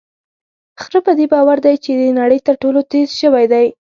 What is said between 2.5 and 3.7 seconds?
ټولو تېز ژوی دی.